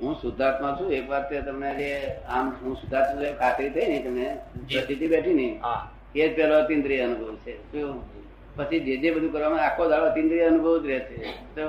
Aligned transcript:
હું 0.00 0.14
શુદ્ધાત્મા 0.14 0.76
છું 0.78 0.92
એક 0.92 1.08
વાત 1.08 1.28
તે 1.28 1.40
તમને 1.42 1.70
જે 1.74 1.90
આમ 2.28 2.52
હું 2.62 2.76
શુદ્ધાત્મા 2.76 3.22
છું 3.22 3.36
ખાતરી 3.36 3.70
થઈ 3.70 3.86
ને 3.86 3.98
તમને 3.98 4.26
પ્રતિથી 4.72 5.08
બેઠી 5.08 5.34
ને 5.34 5.48
હા. 5.62 5.90
એ 6.14 6.28
જ 6.28 6.36
પેલો 6.36 6.54
અતિન્દ્રિય 6.58 7.04
અનુભવ 7.04 7.36
છે. 7.36 7.52
શું 7.72 8.00
પછી 8.56 8.80
જે 8.80 8.96
જે 8.96 9.10
બધું 9.10 9.32
કરવામાં 9.32 9.64
આખો 9.64 9.88
દાડો 9.88 10.06
અતિન્દ્રિય 10.06 10.46
અનુભવ 10.46 10.78
જ 10.82 10.86
રહે 10.86 10.98
છે. 10.98 11.16
તો? 11.54 11.66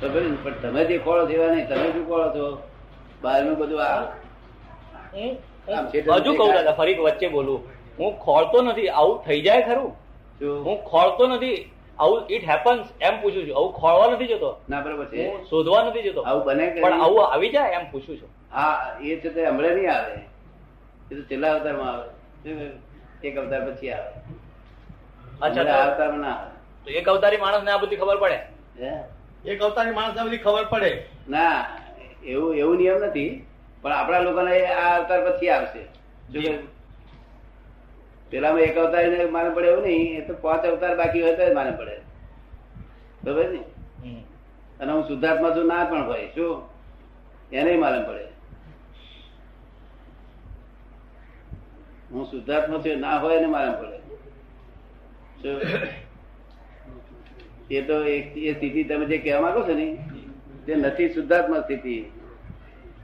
પણ 0.00 0.36
તમે 0.62 0.84
જે 0.84 0.98
ખોળો 0.98 1.26
છો 1.26 1.46
નહીં 1.54 1.68
તમે 1.68 1.92
શું 1.92 2.06
ખોળો 2.06 2.28
છો? 2.34 2.46
બહારનું 3.22 3.58
બધું 3.58 3.82
આ 3.82 4.02
આમ 5.68 5.86
છે 5.90 6.00
હજુ 6.00 6.34
કહું 6.34 6.54
દાદા 6.54 6.72
ફરી 6.72 6.94
વચ્ચે 6.94 7.28
બોલું. 7.28 7.60
હું 7.98 8.18
ખોળતો 8.18 8.62
નથી 8.62 8.88
આવું 8.88 9.22
થઈ 9.26 9.40
જાય 9.40 9.62
ખરું? 9.62 9.92
હું 10.64 10.76
ખોળતો 10.84 11.26
નથી 11.26 11.70
આવું 11.98 12.26
ઇટ 12.30 12.48
હેપન્સ 12.50 12.86
એમ 13.00 13.20
પૂછું 13.22 13.48
છું. 13.48 13.56
આવું 13.56 13.72
ખોળવા 13.72 14.10
નથી 14.10 14.26
જતો. 14.26 14.60
ના 14.68 14.80
બરાબર 14.80 15.04
છે. 15.04 15.44
શોધવા 15.50 15.84
નથી 15.84 16.02
જતો. 16.02 16.22
આવું 16.22 16.44
બને 16.44 16.70
પણ 16.70 17.02
આવું 17.02 17.32
આવી 17.32 17.48
જાય 17.48 17.70
એમ 17.70 17.90
પૂછું 17.90 18.16
છું. 18.22 18.28
હા 18.52 18.98
એ 19.02 19.16
છે 19.16 19.28
તે 19.28 19.46
હમણાં 19.46 19.70
નહીં 19.70 19.94
આવે. 19.94 20.12
એ 21.10 21.14
તો 21.14 21.22
છેલ્લા 21.22 21.54
અવતારમાં 21.54 21.92
આવે. 21.92 22.70
એક 23.24 23.38
અવતાર 23.38 23.70
પછી 23.70 23.90
આવે. 23.90 24.10
અચ્છા 25.42 25.60
અવતાર 25.60 26.12
ના 26.12 26.28
આવે. 26.28 26.50
તો 26.84 26.90
એક 26.90 27.08
અવતારી 27.08 27.36
માણસ 27.36 27.64
ને 27.64 27.70
આ 27.70 27.76
બધી 27.76 27.96
ખબર 27.96 28.16
પડે? 28.16 28.38
એક 29.50 29.62
અવતારી 29.62 29.90
માણસ 29.90 30.16
ને 30.16 30.22
બધી 30.22 30.38
ખબર 30.38 30.64
પડે. 30.64 31.06
ના 31.28 31.66
એવું 32.24 32.56
એવું 32.56 32.76
નિયમ 32.76 32.98
નથી. 33.04 33.46
પણ 33.82 33.92
આપણા 33.92 34.18
લોકોને 34.18 34.66
આ 34.66 34.98
અવતાર 34.98 35.30
પછી 35.30 35.48
આવશે. 35.48 35.82
જી. 36.30 36.58
પેલામાં 38.34 38.60
એક 38.60 38.78
અવતાર 38.78 39.00
એને 39.00 39.24
માને 39.24 39.50
પડે 39.54 39.68
એવું 39.68 39.82
નહીં 39.82 40.16
એ 40.18 40.20
તો 40.26 40.34
પાંચ 40.34 40.64
અવતાર 40.66 40.96
બાકી 40.96 41.22
હોય 41.22 41.36
તો 41.36 41.54
માને 41.54 41.70
પડે. 41.70 41.96
બરોબર 43.24 43.48
ને? 43.48 43.60
અને 44.80 44.92
હું 44.92 45.02
શુદ્ધાત્મા 45.08 45.50
છું 45.50 45.66
ના 45.66 45.84
પણ 45.84 46.06
હોય 46.06 46.26
શું? 46.26 46.62
એને 47.52 47.76
માલમ 47.76 48.06
પડે. 48.06 48.24
હું 52.12 52.26
શુદ્ધાત્મા 52.26 52.78
છું 52.78 53.00
ના 53.00 53.18
હોય 53.18 53.36
એને 53.36 53.46
માલમ 53.46 53.74
પડે. 53.82 53.98
એ 57.70 57.82
તો 57.82 58.04
એક 58.04 58.36
એ 58.36 58.54
સ્થિતિ 58.54 58.84
તમે 58.84 59.06
જે 59.06 59.18
કહેવા 59.18 59.40
માંગો 59.40 59.62
છો 59.62 59.74
ને 59.74 59.86
તે 60.66 60.74
નથી 60.74 61.08
શુદ્ધાત્મા 61.08 61.60
સ્થિતિ 61.60 61.96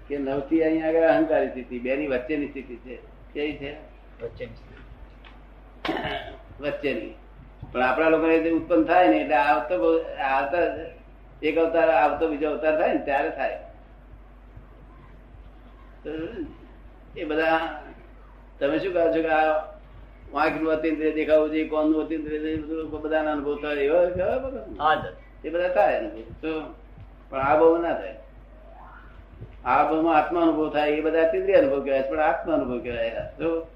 કે 0.09 0.19
નવથી 0.19 0.65
અહીંયા 0.65 0.89
આગળ 0.89 1.09
અહંકારી 1.09 1.49
સ્થિતિ 1.49 1.79
બે 1.79 1.97
ની 1.97 2.07
વચ્ચેની 2.07 2.49
સ્થિતિ 2.49 2.77
છે. 2.77 2.97
કેવી 3.35 3.57
છે? 3.57 3.73
વચ્ચેની. 4.23 4.90
વચ્ચેની. 6.61 7.15
પણ 7.73 7.83
આપણા 7.83 8.09
લોકોને 8.09 8.51
ઉત્પન્ન 8.51 8.85
થાય 8.85 9.09
ને 9.09 9.17
એટલે 9.17 9.35
આવતો 9.35 9.79
બહુ- 9.79 10.19
આવતા 10.19 10.59
એક 11.43 11.59
અવતાર 11.59 11.91
આવતો 11.91 12.29
બીજો 12.29 12.51
અવતાર 12.51 12.81
થાય 12.81 12.93
ને 12.93 13.05
ત્યારે 13.05 13.31
થાય. 13.31 13.59
એ 17.17 17.25
બધા 17.25 17.61
તમે 18.59 18.79
શું 18.79 18.93
કહો 18.93 19.09
છો 19.09 19.23
કે 19.23 19.29
આ 19.29 19.53
વાંકનું 20.33 20.73
અતિન્દ્રિય 20.73 21.13
દેખાવું 21.13 21.51
જોઈએ 21.51 21.69
કોનનું 21.69 22.05
અતિન્દ્રિય 22.05 22.57
બધાના 22.83 23.33
અનુભવ 23.33 23.57
થાય 23.63 23.75
એવો 23.75 24.03
એ 25.45 25.51
બધા 25.51 25.69
થાય 25.69 25.99
અનુભવ. 25.99 26.21
તો 26.43 26.75
પણ 27.31 27.39
આ 27.39 27.57
બહુ 27.57 27.77
ના 27.77 27.93
થાય. 27.95 28.17
આ 29.65 29.91
બહુમાં 29.91 30.17
આત્મા 30.17 30.43
અનુભવ 30.43 30.73
થાય 30.73 30.91
એ 30.91 31.01
બધા 31.01 31.29
અતિન્દ્રિય 31.29 31.57
અનુભવ 31.57 31.85
કહેવાય 31.85 32.03
પણ 32.03 32.21
આત્મા 32.21 32.55
અનુભવ 32.55 32.79
કહેવાય 32.81 33.11
તો 33.11 33.67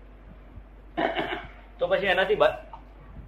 તો 1.78 1.86
પછી 1.86 2.06
એનાથી 2.06 2.36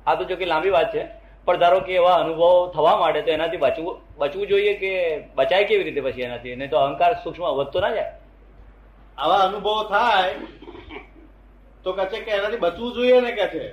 આ 0.06 0.14
તો 0.14 0.24
જો 0.24 0.36
કે 0.36 0.44
લાંબી 0.46 0.70
વાત 0.70 0.94
છે 0.94 1.02
પણ 1.44 1.56
ધારો 1.56 1.80
કે 1.80 1.94
એવા 1.94 2.14
અનુભવ 2.14 2.72
થવા 2.74 2.96
માટે 3.00 3.22
તો 3.22 3.30
એનાથી 3.30 3.56
બચવું 3.56 3.94
બચવું 4.18 4.46
જોઈએ 4.46 4.74
કે 4.82 4.92
બચાય 5.34 5.64
કેવી 5.64 5.84
રીતે 5.84 6.00
પછી 6.00 6.22
એનાથી? 6.22 6.56
નહીં 6.56 6.70
તો 6.70 6.76
અહંકાર 6.78 7.12
સૂક્ષ્મ 7.24 7.44
વધતો 7.58 7.80
ના 7.80 7.90
જાય. 7.90 8.12
આવા 9.18 9.36
અનુભવો 9.48 9.82
થાય 9.90 10.34
તો 11.84 11.92
કહે 11.92 12.04
છે 12.06 12.20
કે 12.20 12.30
એનાથી 12.30 12.56
બચવું 12.56 12.94
જોઈએ 12.94 13.20
ને 13.20 13.32
કે 13.32 13.46
છે. 13.46 13.64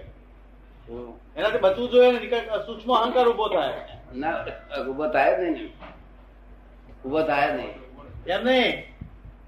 એનાથી 1.38 1.62
બચવું 1.62 1.90
જોઈએ 1.90 2.12
ને 2.12 2.20
સૂક્ષ્મ 2.66 2.90
અહંકાર 2.96 3.28
ઊભો 3.28 3.48
થાય. 3.50 3.74
ના 4.16 4.46
ઊભો 4.90 5.08
થાય 5.08 5.38
જ 5.38 5.40
નહીં 5.40 5.70
ઊભો 7.06 7.22
થાય 7.24 7.48
જ 7.52 7.56
નહીં. 7.56 7.74
એમ 8.28 8.42
નહીં. 8.46 8.72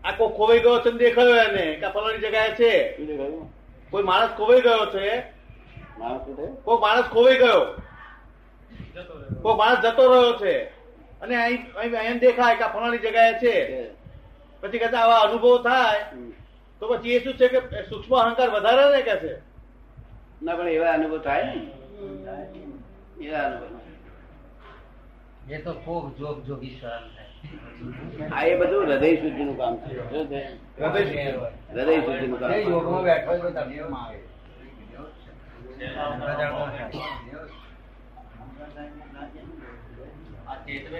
આ 0.06 0.12
કોઈ 0.18 0.34
ખોવાઈ 0.38 0.60
ગયો 0.60 0.80
છે 0.80 0.92
દેખાયો 0.92 1.36
એને 1.44 1.64
કે 1.82 1.88
ફલાણી 1.94 2.24
જગ્યાએ 2.24 2.52
છે. 2.60 2.72
દેખાયું? 3.06 3.46
કોઈ 3.96 4.04
માણસ 4.04 4.30
ખોવાઈ 4.38 4.62
ગયો 4.62 4.86
છે? 4.86 5.24
માણસ 6.00 6.22
કોઈ 6.64 6.78
માણસ 6.78 7.06
ખોવાઈ 7.06 7.38
ગયો? 7.38 7.62
કોઈ 9.42 9.56
માણસ 9.56 9.80
જતો 9.80 10.14
રહ્યો 10.14 10.34
છે? 10.40 10.64
અને 11.22 11.36
અહીં 11.36 11.74
અહીં 11.74 12.00
અહીં 12.00 12.20
દેખાય 12.20 12.56
કે 12.56 12.64
ફલાણી 12.64 12.98
જગ્યાએ 12.98 13.34
છે. 13.34 13.90
પછી 14.62 14.80
કહેતા 14.80 15.00
આવા 15.00 15.20
અનુભવ 15.20 15.64
થાય. 15.64 16.04
તો 16.80 16.88
પછી 16.88 17.12
એ 17.12 17.24
શું 17.24 17.34
છે 17.34 17.48
કે 17.48 17.60
સૂક્ષ્મ 17.90 18.16
અહંકાર 18.16 18.50
વધારે 18.50 18.98
ને 18.98 19.02
કે 19.02 19.16
છે? 19.16 19.34
ના 20.44 20.56
પણ 20.56 20.68
એવા 20.68 20.92
અનુભવ 20.92 21.18
થાય 21.18 21.44
ને? 21.44 21.54
એવા 23.26 23.40
અનુભવ. 23.40 23.80
એ 25.50 25.58
તો 25.58 25.74
ખૂબ 25.74 26.18
જોગ 26.18 26.44
જોગી 26.44 26.80
શરણ 26.82 27.10
આ 28.32 28.44
એ 28.44 28.54
બધું 28.56 28.84
હૃદય 28.86 29.16
શુદ્ધિ 29.16 29.44
નું 29.44 29.58
કામ 29.58 29.74
છે. 29.78 29.94
હૃદય 31.72 31.98
શુદ્ધિ. 32.02 32.28
નું 32.28 32.40
કામ 32.40 32.52
યોગમાં 32.52 33.04
બેઠો 33.04 33.34
તો 33.38 33.50
તમને 33.52 33.76
આવે. 33.82 34.20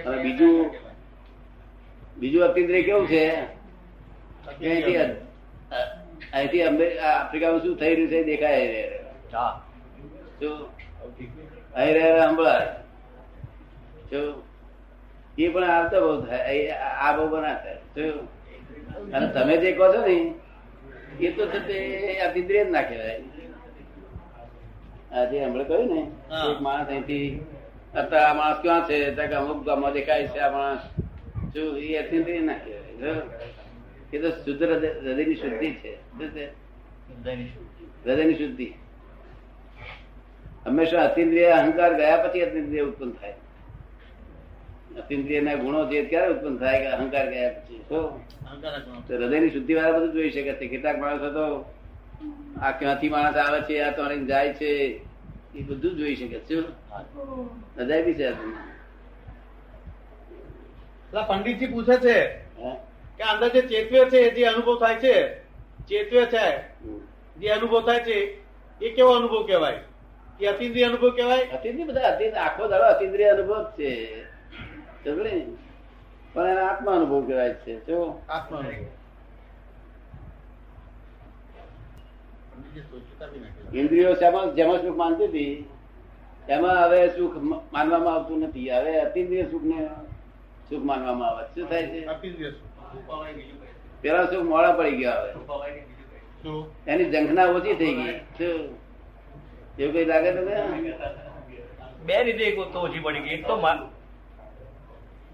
હવે 0.04 0.16
બીજું 0.22 0.70
બીજું 2.16 2.42
અતિન્દ્રિય 2.42 2.82
કેવું 2.82 3.06
છે? 3.06 3.22
અહીંથી 6.32 6.62
આફ્રિકામાં 7.02 7.62
શું 7.62 7.76
થઈ 7.76 7.94
રહ્યું 7.94 8.10
છે 8.10 8.18
દેખાય 8.24 8.60
અહીં 11.74 11.92
રહે 11.94 12.06
રહે 12.06 12.22
સંભળાય 12.22 12.68
એ 15.38 15.48
પણ 15.48 15.64
આવતો 15.64 15.96
બહુ 16.02 16.26
થાય. 16.26 16.68
આ 17.04 17.16
બહુ 17.16 17.24
ના 17.40 17.54
થાય 17.54 17.78
અને 19.14 19.26
તમે 19.34 19.54
જે 19.56 19.72
કહો 19.72 19.86
છો 19.94 20.00
ને 20.06 20.16
એ 21.20 21.30
તો 21.32 21.42
અતિન્દ્રિય 22.26 22.64
જ 22.64 22.70
ના 22.70 22.82
કહેવાય 22.82 23.20
આજે 25.12 25.36
હમણાં 25.44 25.68
કહ્યું 25.68 25.88
ને 25.94 26.00
એક 26.50 26.58
માણસ 26.60 26.88
અહીંથી 26.88 27.28
અત્યારે 27.94 28.24
આ 28.24 28.34
માણસ 28.34 28.58
ક્યાં 28.62 28.82
છે? 28.88 28.96
ત્યાં 29.14 29.42
અમુક 29.42 29.64
ગામમાં 29.66 29.92
દેખાય 29.92 30.28
છે 30.28 30.38
આ 30.38 30.50
માણસ. 30.50 30.82
શું 31.52 31.78
એ 31.78 31.96
અતિન્દ્રિય 31.96 32.40
ના 32.40 32.58
કહેવાય. 32.64 33.22
એ 34.12 34.18
તો 34.18 34.28
શુદ્ધ 34.44 34.62
હૃદય 34.62 34.90
હૃદયની 35.04 35.34
શુદ્ધિ 35.34 35.70
છે. 35.80 35.92
હૃદયની 38.04 38.34
શુદ્ધિ. 38.34 38.68
હંમેશા 40.66 41.04
અતિન્દ્રિય 41.04 41.46
અહંકાર 41.52 41.92
ગયા 41.94 42.16
પછી 42.16 42.42
અતિન્દ્રિય 42.42 42.82
ઉત્પન્ન 42.82 43.10
થાય. 43.10 43.34
અતિન્દ્રિય 44.98 45.40
ના 45.40 45.54
ગુણો 45.54 45.84
જે 45.84 46.04
ક્યારે 46.04 46.32
ઉત્પન્ન 46.32 46.56
થાય 46.56 46.78
કે 46.80 46.86
અહંકાર 46.86 47.26
ગયા 47.30 47.50
પછી 47.50 47.82
તો 47.88 48.20
હૃદયની 49.08 49.50
શુદ્ધિ 49.50 49.74
વાળા 49.74 49.98
બધું 49.98 50.12
જોઈ 50.12 50.30
શકે 50.30 50.52
છે 50.52 50.66
કેટલાક 50.66 50.98
માણસો 50.98 51.30
તો 51.30 51.46
આ 52.62 52.70
ક્યાંથી 52.70 53.08
માણસ 53.08 53.36
આવે 53.36 53.60
છે 53.60 53.82
આ 53.82 53.90
તો 53.90 54.02
જાય 54.26 54.52
છે 54.52 54.70
એ 55.54 55.62
બધું 55.62 55.96
જોઈ 55.96 56.16
શકે 56.16 56.38
છે 56.38 56.64
હૃદય 57.76 58.02
બી 58.02 58.14
છે. 58.14 58.28
પંડિતજી 61.12 61.66
પૂછે 61.66 61.96
છે? 61.98 62.18
કે 63.16 63.22
અંદર 63.22 63.48
જે 63.48 63.62
ચેતવે 63.62 64.00
છે 64.10 64.30
જે 64.30 64.46
અનુભવ 64.46 64.78
થાય 64.78 64.96
છે 64.96 65.14
ચેતવે 65.88 66.26
છે 66.26 66.44
જે 67.36 67.48
અનુભવ 67.52 67.80
થાય 67.80 68.00
છે 68.00 68.38
એ 68.80 68.90
કેવો 68.90 69.12
અનુભવ 69.14 69.46
કહેવાય 69.46 69.80
કે 70.38 70.48
અતિન્દ્રિય 70.48 70.84
અનુભવ 70.84 71.10
કહેવાય 71.10 71.44
અતિન્દ્રિય 71.50 71.84
બધા 71.84 72.00
અતિન્દ્રિય 72.00 72.42
આખો 72.42 72.68
દાડો 72.68 72.84
અતિન્દ્રિય 72.84 73.28
અનુભવ 73.28 73.64
છે? 73.78 73.90
પણ 76.34 76.48
એને 76.48 76.60
આત્મા 76.60 76.92
અનુભવ 76.92 77.26
કહેવાય 77.26 77.54
છે 77.54 77.84
જો. 77.84 78.22
આત્મા. 78.28 78.62
ઇન્દ્રિયો 83.74 84.12
જેમાં 84.12 84.54
જેમાં 84.54 84.82
સુખ 84.82 84.96
માનતી 84.96 85.24
હતી 85.24 85.68
એમાં 86.48 86.84
હવે 86.84 87.08
સુખ 87.08 87.36
માનવામાં 87.72 88.14
આવતું 88.14 88.40
નથી. 88.40 88.70
હવે 88.70 89.00
અતિન્દ્રિય 89.00 89.42
સુખ 89.42 89.62
ને 89.64 89.88
સુખ 90.70 90.84
માનવામાં 90.84 91.28
આવે. 91.28 91.46
શું 91.46 91.70
થાય 91.70 91.86
છે? 91.86 92.06
પેલા 94.00 94.24
સુખ 94.24 94.42
મોડા 94.42 94.72
પડી 94.72 94.96
ગયા 94.96 95.12
હવે. 95.12 95.32
એની 96.86 97.10
ઝંખના 97.10 97.46
ઓછી 97.46 97.74
થઈ 97.74 97.94
ગઈ. 97.94 98.18
શું? 98.18 98.54
એવું 99.78 99.92
કઈ 99.92 100.04
લાગે 100.04 100.32
તમે 100.32 100.54
બે 102.06 102.22
રીતે 102.24 102.44
એક 102.44 102.72
તો 102.72 102.80
ઓછી 102.80 102.98
પડી 102.98 103.20
ગઈ. 103.20 103.28
એક 103.28 103.46
તો 103.46 103.56
મા- 103.56 103.95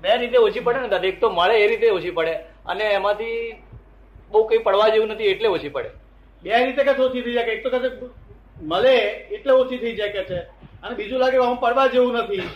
બે 0.02 0.16
રીતે 0.22 0.38
ઓછી 0.46 0.64
પડે 0.66 0.80
ને 0.80 0.88
દાદા. 0.94 1.08
એક 1.12 1.20
તો 1.20 1.30
મળે 1.30 1.54
એ 1.64 1.66
રીતે 1.72 1.86
ઓછી 1.98 2.16
પડે 2.18 2.34
અને 2.66 2.84
એમાંથી 2.84 3.36
બહુ 4.32 4.44
કઈ 4.48 4.58
પડવા 4.66 4.88
જેવું 4.94 5.08
નથી 5.08 5.30
એટલે 5.34 5.48
ઓછી 5.48 5.68
પડે. 5.68 5.90
બે 6.42 6.64
રીતે 6.64 6.82
કે 6.84 6.92
ઓછી 7.06 7.22
થઈ 7.22 7.34
જાય 7.34 7.46
કે 7.46 7.52
એક 7.52 7.62
તો 7.64 7.70
કદાચ 7.70 7.94
મળે 8.62 8.94
એટલે 9.36 9.52
ઓછી 9.52 9.78
થઈ 9.78 9.96
જાય 9.96 10.12
કે 10.16 10.22
છે. 10.24 10.38
અને 10.82 10.94
બીજું 10.94 11.20
લાગે 11.24 11.38
કે 11.38 11.46
હું 11.46 11.60
પડવા 11.60 11.86
જેવું 11.86 12.18
નથી 12.18 12.48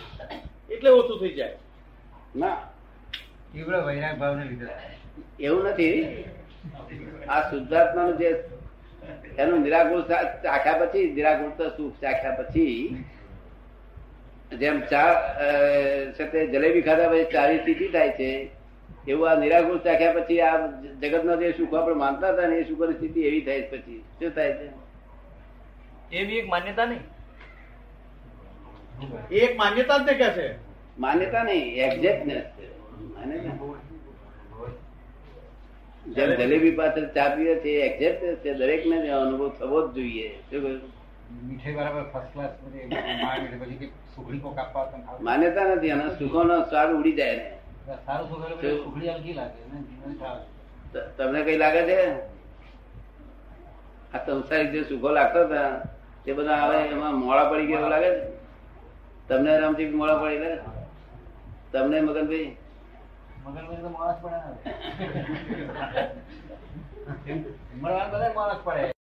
એટલે 0.71 0.91
ઓછું 0.91 1.21
થઈ 1.21 1.35
જાય. 1.35 1.57
ના. 2.37 2.57
તીવ્ર 3.53 3.75
વૈરાગ 3.87 4.19
ભાવને 4.19 4.45
લીધે. 4.45 4.67
એવું 5.41 5.65
નથી. 5.65 6.25
આ 7.29 7.43
શુદ્ધાત્માનું 7.51 8.19
જે 8.19 8.31
એનું 9.39 9.61
નિરાકુળ 9.63 10.03
ચાખ્યા 10.09 10.81
પછી 10.81 11.07
નિરાકુળ 11.17 11.53
તો 11.59 11.69
સુખ 11.77 12.01
ચાખ્યા 12.03 12.39
પછી 12.41 13.05
જેમ 14.53 14.81
ચા 14.81 15.11
જલેબી 16.53 16.83
ખાધા 16.83 17.09
પછી 17.09 17.33
ચારી 17.33 17.59
સ્થિતિ 17.59 17.89
થાય 17.89 18.11
છે. 18.11 18.31
એવું 19.09 19.31
આ 19.31 19.35
નિરાકુળ 19.41 19.79
ચાખ્યા 19.79 20.13
પછી 20.13 20.41
આ 20.41 20.67
જગતના 21.03 21.37
જે 21.37 21.53
સુખ 21.53 21.75
આપણે 21.75 21.95
માનતા 21.95 22.31
હતા 22.33 22.49
ને 22.49 22.57
એ 22.57 22.69
સુખોની 22.69 22.95
સ્થિતિ 22.95 23.21
એવી 23.21 23.41
થાય 23.41 23.63
છે 23.63 23.71
પછી. 23.71 24.01
શું 24.19 24.31
થાય 24.31 24.53
છે? 24.53 24.69
એવી 26.17 26.39
એક 26.39 26.49
માન્યતા 26.49 26.87
નહીં. 26.87 27.05
એક 29.31 29.57
માન્યતા 29.59 29.99
જ 29.99 30.09
કે 30.23 30.29
છે? 30.39 30.49
માન્યતા 30.99 31.45
નહીં 31.45 31.67
એક્ઝેક્ટનેસ 31.87 32.45
છે. 32.57 32.67
જેમ 36.07 36.31
જલેબી 36.35 36.71
પાછળ 36.71 37.07
ચા 37.15 37.29
પીએ 37.29 37.55
છે 37.55 37.71
એક્ઝેક્ટનેસ 37.87 38.37
છે 38.45 38.55
દરેકને 38.55 38.97
ને 39.03 39.11
અનુભવ 39.11 39.49
થવો 39.59 39.79
જ 39.89 39.95
જોઈએ. 39.95 40.29
શું 40.51 40.63
કહ્યું? 40.63 40.96
મીઠાઈ 41.47 41.77
બરાબર 41.77 42.03
ફર્સ્ટ 42.13 42.33
ક્લાસ 42.33 42.53
પછી 42.57 43.59
પછી 43.61 43.89
સુખડી 44.15 44.41
કોક 44.41 44.59
આપવા 44.59 44.83
હોય 44.83 44.93
તો 44.93 44.99
ખાવ. 45.05 45.19
માન્યતા 45.21 45.67
નથી 45.71 45.91
એનો 45.91 46.07
સુખો 46.19 46.41
નો 46.45 46.57
સ્વાદ 46.65 46.91
ઉડી 46.93 47.17
જાય 47.17 47.37
ને. 47.37 47.47
સારું 48.07 48.27
સુખડી 48.29 49.35
લાગે? 49.35 49.61
તમને 51.17 51.41
કઈ 51.45 51.59
લાગે 51.59 51.83
છે? 51.85 51.99
આ 54.15 54.21
સંસારિક 54.27 54.71
જે 54.73 54.81
સુખો 54.85 55.09
લાગતો 55.11 55.41
હતા 55.47 55.71
તે 56.25 56.31
બધા 56.33 56.59
આવે 56.59 56.79
એમાં 56.89 57.15
મોડા 57.17 57.51
પડી 57.51 57.69
ગયા 57.69 57.91
લાગે 57.91 58.11
છે? 58.11 58.23
તમને 59.29 59.53
રામજી 59.61 59.91
મોડા 59.93 60.19
પડી 60.21 60.41
લાગે 60.41 60.59
તમને 61.73 61.97
મગનભાઈ? 62.03 62.49
મગનભાઈ 63.45 63.83
તો 63.83 63.91
માણસ 63.91 64.19
પડે 64.23 64.39
મળવા 67.81 68.07
બધા 68.09 68.35
માણસ 68.35 68.63
પડે. 68.65 68.93